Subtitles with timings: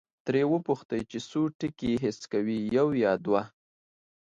[0.25, 3.41] ترې وپوښتئ چې څو ټکي حس کوي، یو یا دوه؟